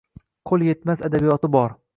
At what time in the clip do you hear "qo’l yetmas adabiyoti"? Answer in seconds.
0.51-1.55